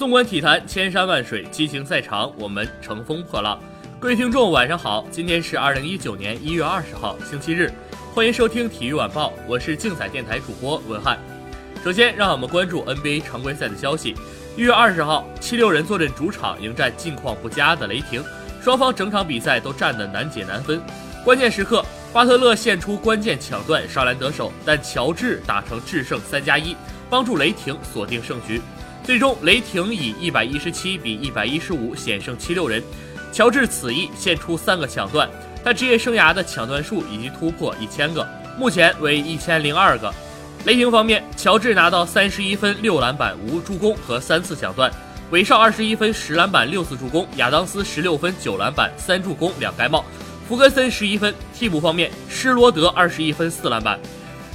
[0.00, 3.60] 纵观体坛，千山万水，激情赛场，我们乘风破浪。
[3.98, 7.70] 各位听众，晚上好，今天是二零一九年一月二十号，星期日，
[8.14, 11.18] 欢迎收听体育晚报，我是竞彩电台主播文翰。
[11.84, 14.16] 首先，让我们关注 NBA 常规赛的消息。
[14.56, 18.24] 一月二十号，七六人坐镇主场迎战近况不佳的雷霆，
[18.62, 20.80] 双方整场比赛都战得难解难分。
[21.22, 26.74] 关键时刻，巴特勒献出关键抢断，上篮得手，但乔治打成制胜三加一，
[27.10, 28.62] 帮助雷霆锁定胜局。
[29.02, 32.82] 最终，雷霆以一百一十七比一百一十五险胜七六人。
[33.32, 35.28] 乔治此役献出三个抢断，
[35.64, 38.26] 他职业生涯的抢断数已经突破一千个，
[38.58, 40.12] 目前为一千零二个。
[40.64, 44.90] 雷霆方面，乔治拿到三十一分、六篮板、无助攻和三次抢断；
[45.30, 50.04] 韦少二十一分、十篮板、六次助攻；亚当斯十六分、九篮板、三助攻、两盖帽；
[50.48, 51.34] 福格森十一分。
[51.54, 53.98] 替补方面，施罗德二十一分、四篮板。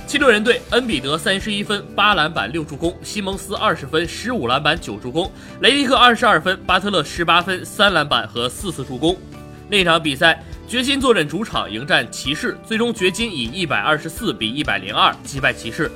[0.07, 5.27] 七六人队，恩比德三十一分、八篮板、六助攻；西蒙斯二十分、十五篮板、九助攻；
[5.61, 9.17] 雷迪克二十二分；巴特勒十八分、三篮板和四次助攻。
[9.67, 15.89] 那场比赛，掘金坐镇主场迎战骑士，最终掘金以一百二十四比一百零二击败骑士。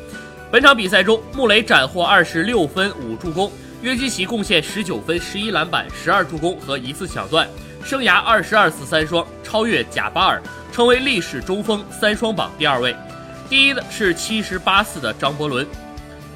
[0.51, 3.47] 本场比赛中，穆雷斩获二十六分、五助攻；
[3.83, 7.47] 约基奇贡献十九分、十一篮板、十二助攻和一次抢断，
[7.85, 12.95] 生涯二十二次三双，超越贾巴尔，成为历史中锋三双榜第二位。
[13.49, 15.65] 第一的是七十八次的张伯伦，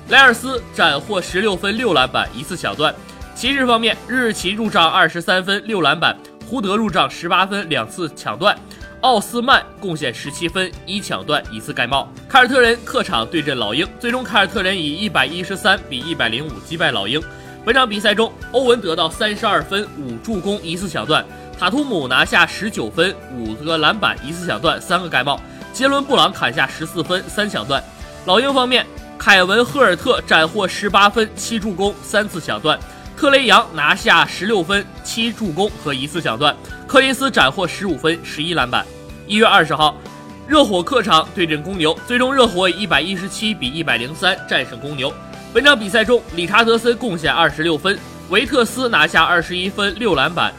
[0.10, 2.94] 莱尔斯斩获十六分六篮板一次抢断。
[3.36, 8.58] 骑士方面，日日奇入账二十三分六篮板，胡德入账十八分两次抢断，
[9.02, 12.12] 奥斯曼贡献十七分一抢断一次盖帽。
[12.28, 17.22] 凯尔特人客场对阵老鹰，最终凯尔特人以一百一十三比一百零五击败老鹰。
[17.64, 21.24] 本场比赛中，欧文得到三十二分五助攻一次抢断，
[21.60, 25.40] 塔图姆拿下十九分五个篮板一次抢断三个盖帽。
[25.74, 27.84] 杰伦·布朗砍下十四分三抢断。
[28.26, 28.86] 老鹰方面，
[29.18, 32.80] 凯文·赫尔特斩获十八分七助攻三次抢断。
[33.18, 36.56] 特雷杨拿下十六分七助攻和一次抢断。
[36.88, 38.86] 柯林斯斩获十五分十一篮板。
[39.26, 39.98] 一月二十号，
[40.48, 45.12] 热火客场对阵公牛，最终热火以一百一十七比一百零三战胜公牛。
[45.52, 47.98] 本场比赛中，理查德森贡献二十六分，
[48.30, 50.54] 维特斯拿下二十一分六篮板，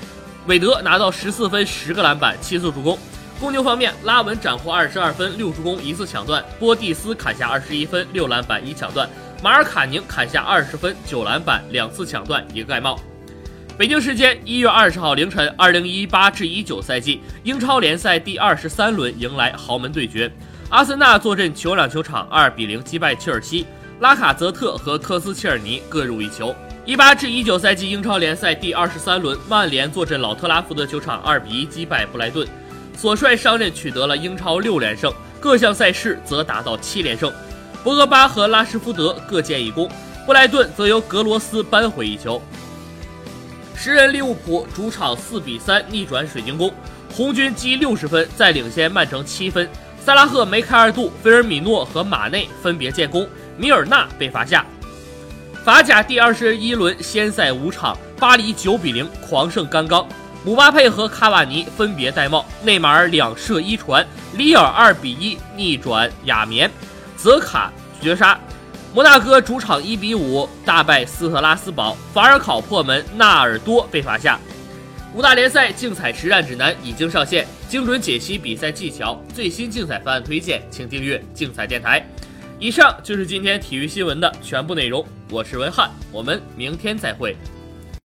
[0.46, 2.98] 韦德拿到十四分十个篮板七次助攻。
[3.44, 9.06] 公牛方面，拉文斩获二十二分、六助攻、一次抢断；波蒂斯砍下二十一分、六篮板、一抢断；
[9.42, 12.98] 马尔卡宁砍下二十分、九篮板、两次抢断、一个盖帽。
[13.76, 20.32] 北京时间一月二十号凌晨，二零一八至一九赛季英超联赛第二十三轮迎来豪门对决，
[20.70, 23.66] 阿森纳坐镇酋长球场二比零击败切尔西，
[24.00, 26.56] 拉卡泽特和科斯切尔尼各入一球。
[26.86, 32.48] 一八至一九赛季英超联赛第二十三轮，曼联坐镇老特拉福德球场二比一击败布莱顿。
[32.96, 37.32] 所率上任取得了英超六连胜，各项赛事则达到七连胜。
[37.82, 39.90] 博格巴和拉什福德各建一功，
[40.24, 42.40] 布莱顿则由格罗斯扳回一球。
[43.76, 46.72] 时人利物浦主场四比三逆转水晶宫，
[47.12, 49.68] 红军积六十分，再领先曼城七分。
[50.00, 53.26] 萨拉赫、梅开二度，菲尔米诺和马内分别建功，
[53.56, 54.64] 米尔纳被罚下。
[55.64, 60.06] 法甲第二十一轮先赛五场，巴黎九比零狂胜甘冈。
[60.44, 66.70] 姆巴佩和卡瓦尼分别戴帽，内马尔两射一传，里尔二比一逆转亚眠，
[67.16, 68.38] 泽卡绝杀，
[68.92, 74.38] 摩纳哥主场一比五大败斯特拉斯堡，法尔考破门，纳尔多被罚下。
[75.14, 82.06] 五大联赛竞彩实战指南已经上线，精准解析比赛技巧，最新竞彩方案推荐，请订阅竞彩电台。
[82.58, 87.34] 以上就是今天体育新闻的全部内容，我是文翰，我们明天再会。